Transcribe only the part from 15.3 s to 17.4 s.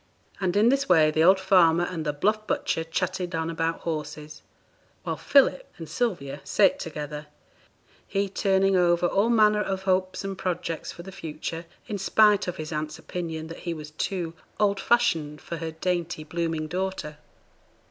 for her dainty, blooming daughter.